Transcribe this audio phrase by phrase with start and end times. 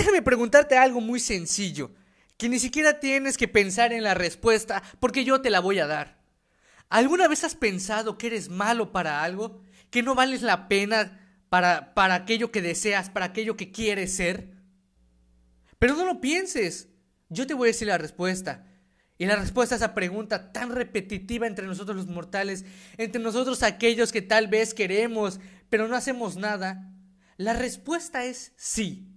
[0.00, 1.90] Déjame preguntarte algo muy sencillo,
[2.38, 5.86] que ni siquiera tienes que pensar en la respuesta porque yo te la voy a
[5.86, 6.16] dar.
[6.88, 9.60] ¿Alguna vez has pensado que eres malo para algo?
[9.90, 14.48] ¿Que no vales la pena para, para aquello que deseas, para aquello que quieres ser?
[15.78, 16.88] Pero no lo pienses.
[17.28, 18.66] Yo te voy a decir la respuesta.
[19.18, 22.64] Y la respuesta a esa pregunta tan repetitiva entre nosotros los mortales,
[22.96, 26.90] entre nosotros aquellos que tal vez queremos, pero no hacemos nada,
[27.36, 29.09] la respuesta es sí.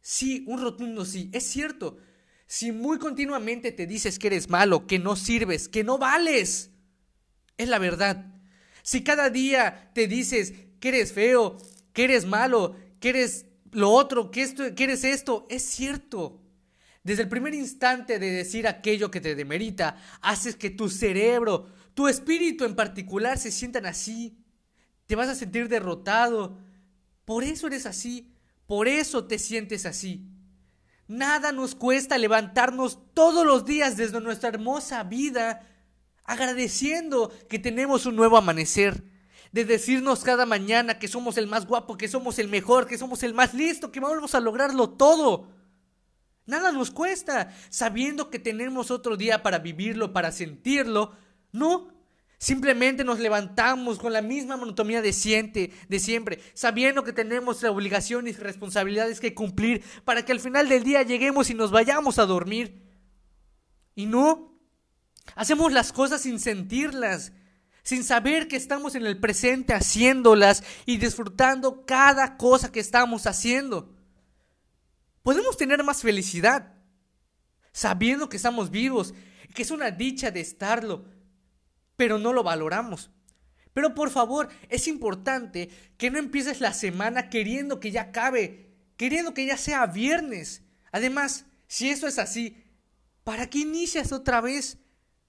[0.00, 1.30] Sí, un rotundo sí.
[1.32, 1.98] Es cierto.
[2.46, 6.70] Si muy continuamente te dices que eres malo, que no sirves, que no vales,
[7.56, 8.34] es la verdad.
[8.82, 11.58] Si cada día te dices que eres feo,
[11.92, 16.42] que eres malo, que eres lo otro, que, esto, eres esto, es cierto.
[17.04, 22.08] Desde el primer instante de decir aquello que te demerita, haces que tu cerebro, tu
[22.08, 24.38] espíritu en particular se sientan así.
[25.06, 26.58] Te vas a sentir derrotado.
[27.24, 28.32] Por eso eres así.
[28.70, 30.28] Por eso te sientes así.
[31.08, 35.66] Nada nos cuesta levantarnos todos los días desde nuestra hermosa vida
[36.22, 39.02] agradeciendo que tenemos un nuevo amanecer,
[39.50, 43.24] de decirnos cada mañana que somos el más guapo, que somos el mejor, que somos
[43.24, 45.48] el más listo, que vamos a lograrlo todo.
[46.46, 51.16] Nada nos cuesta, sabiendo que tenemos otro día para vivirlo, para sentirlo.
[51.50, 51.88] No,
[52.40, 58.36] simplemente nos levantamos con la misma monotonía de, siente, de siempre, sabiendo que tenemos obligaciones
[58.36, 62.26] y responsabilidades que cumplir para que al final del día lleguemos y nos vayamos a
[62.26, 62.82] dormir.
[63.94, 64.50] Y no,
[65.34, 67.32] Hacemos las cosas sin sentirlas,
[67.82, 73.94] sin saber que estamos en el presente haciéndolas y disfrutando cada cosa que estamos haciendo.
[75.22, 76.74] Podemos tener más felicidad
[77.72, 79.14] sabiendo que estamos vivos,
[79.54, 81.04] que es una dicha de estarlo,
[82.00, 83.10] pero no lo valoramos.
[83.74, 89.34] Pero por favor, es importante que no empieces la semana queriendo que ya acabe, queriendo
[89.34, 90.62] que ya sea viernes.
[90.92, 92.56] Además, si eso es así,
[93.22, 94.78] ¿para qué inicias otra vez?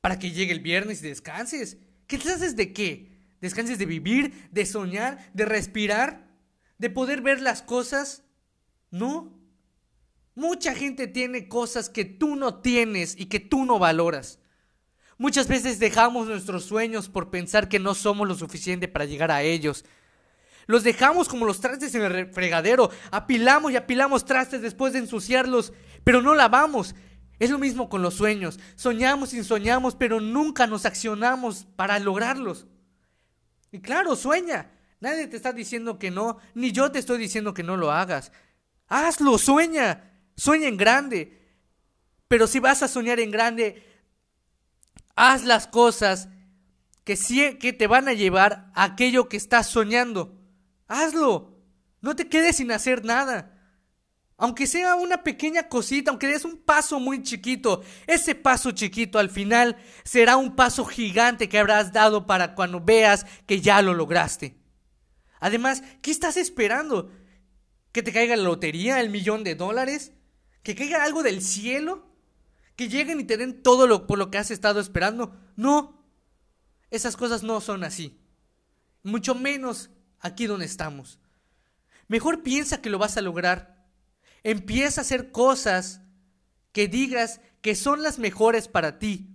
[0.00, 1.78] para que llegue el viernes y descanses.
[2.06, 3.10] ¿Qué haces de qué?
[3.40, 6.28] ¿Descanses de vivir, de soñar, de respirar,
[6.78, 8.22] de poder ver las cosas?
[8.92, 9.36] No.
[10.36, 14.38] Mucha gente tiene cosas que tú no tienes y que tú no valoras.
[15.18, 19.42] Muchas veces dejamos nuestros sueños por pensar que no somos lo suficiente para llegar a
[19.42, 19.84] ellos.
[20.66, 25.72] Los dejamos como los trastes en el fregadero, apilamos y apilamos trastes después de ensuciarlos,
[26.04, 26.94] pero no lavamos
[27.42, 28.60] es lo mismo con los sueños.
[28.76, 32.68] Soñamos y soñamos, pero nunca nos accionamos para lograrlos.
[33.72, 34.70] Y claro, sueña.
[35.00, 38.30] Nadie te está diciendo que no, ni yo te estoy diciendo que no lo hagas.
[38.86, 40.12] Hazlo, sueña.
[40.36, 41.40] Sueña en grande.
[42.28, 43.91] Pero si vas a soñar en grande,
[45.16, 46.28] haz las cosas
[47.04, 47.16] que,
[47.58, 50.38] que te van a llevar a aquello que estás soñando.
[50.88, 51.52] Hazlo.
[52.00, 53.52] No te quedes sin hacer nada.
[54.36, 59.30] Aunque sea una pequeña cosita, aunque des un paso muy chiquito, ese paso chiquito al
[59.30, 64.58] final será un paso gigante que habrás dado para cuando veas que ya lo lograste.
[65.38, 67.12] Además, ¿qué estás esperando?
[67.92, 70.12] ¿Que te caiga la lotería, el millón de dólares?
[70.64, 72.11] ¿Que caiga algo del cielo?
[72.76, 75.36] ¿Que lleguen y te den todo lo por lo que has estado esperando?
[75.56, 76.04] No,
[76.90, 78.18] esas cosas no son así.
[79.02, 79.90] Mucho menos
[80.20, 81.18] aquí donde estamos.
[82.08, 83.72] Mejor piensa que lo vas a lograr
[84.42, 86.00] Empieza a hacer cosas
[86.72, 89.28] que digas que son las mejores para ti.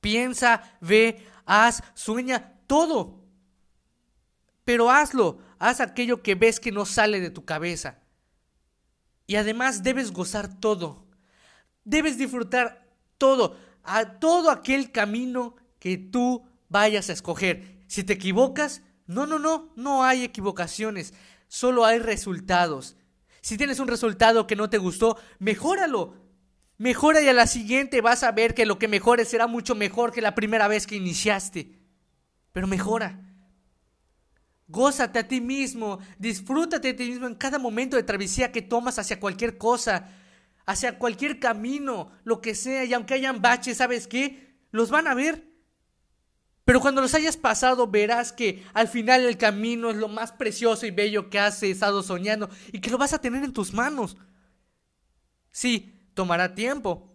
[0.00, 3.24] Piensa, ve, haz, sueña, todo.
[4.64, 8.00] Pero hazlo, haz aquello que ves que no sale de tu cabeza.
[9.26, 11.06] Y además debes gozar todo.
[11.88, 17.78] Debes disfrutar todo, a todo aquel camino que tú vayas a escoger.
[17.86, 21.14] Si te equivocas, no, no, no, no hay equivocaciones,
[21.46, 22.98] solo hay resultados.
[23.40, 26.14] Si tienes un resultado que no te gustó, mejóralo.
[26.76, 30.12] Mejora y a la siguiente vas a ver que lo que mejores será mucho mejor
[30.12, 31.72] que la primera vez que iniciaste.
[32.52, 33.18] Pero mejora.
[34.66, 38.98] Gózate a ti mismo, disfrútate a ti mismo en cada momento de travesía que tomas
[38.98, 40.06] hacia cualquier cosa,
[40.68, 44.54] hacia cualquier camino, lo que sea, y aunque hayan baches, ¿sabes qué?
[44.70, 45.48] Los van a ver.
[46.66, 50.84] Pero cuando los hayas pasado verás que al final el camino es lo más precioso
[50.84, 54.18] y bello que has estado soñando y que lo vas a tener en tus manos.
[55.50, 57.14] Sí, tomará tiempo,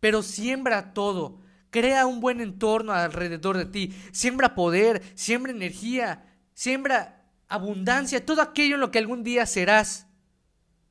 [0.00, 1.42] pero siembra todo.
[1.68, 3.94] Crea un buen entorno alrededor de ti.
[4.12, 6.24] Siembra poder, siembra energía,
[6.54, 10.06] siembra abundancia, todo aquello en lo que algún día serás.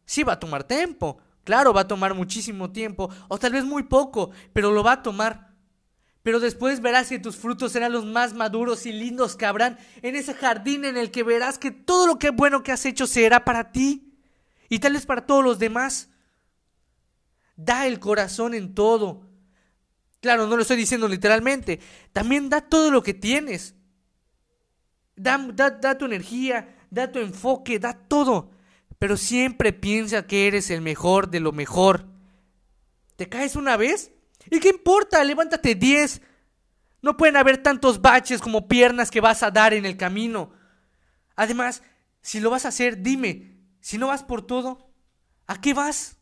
[0.06, 1.20] Sí, va a tomar tiempo.
[1.44, 5.04] Claro, va a tomar muchísimo tiempo, o tal vez muy poco, pero lo va a
[5.04, 5.54] tomar.
[6.24, 10.16] Pero después verás que tus frutos serán los más maduros y lindos que habrán en
[10.16, 13.44] ese jardín en el que verás que todo lo que bueno que has hecho será
[13.44, 14.10] para ti.
[14.70, 16.10] y tal vez para todos los demás.
[17.56, 19.28] Da el corazón en todo.
[20.22, 21.80] Claro, no lo estoy diciendo literalmente.
[22.14, 23.76] También da todo lo que tienes.
[25.16, 28.52] Da, da, tu energía, da tu enfoque, da todo.
[29.04, 32.06] Pero siempre piensa que eres el mejor de lo mejor.
[33.18, 34.14] ¿Te caes una vez?
[34.50, 35.22] ¿Y qué importa?
[35.26, 36.22] Levántate diez.
[37.02, 40.54] No pueden haber tantos baches como piernas que vas a dar en el camino.
[41.36, 41.84] Además,
[42.22, 44.90] si lo vas a hacer, dime, si no vas por todo,
[45.48, 46.16] ¿a qué vas?